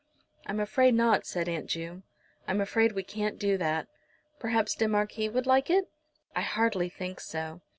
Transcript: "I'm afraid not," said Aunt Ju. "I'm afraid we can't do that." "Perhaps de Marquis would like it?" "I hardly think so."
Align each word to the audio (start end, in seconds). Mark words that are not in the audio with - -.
"I'm 0.47 0.59
afraid 0.59 0.95
not," 0.95 1.27
said 1.27 1.47
Aunt 1.47 1.67
Ju. 1.67 2.01
"I'm 2.47 2.59
afraid 2.59 2.93
we 2.93 3.03
can't 3.03 3.37
do 3.37 3.55
that." 3.59 3.87
"Perhaps 4.39 4.73
de 4.73 4.87
Marquis 4.87 5.29
would 5.29 5.45
like 5.45 5.69
it?" 5.69 5.91
"I 6.35 6.41
hardly 6.41 6.89
think 6.89 7.19
so." 7.19 7.61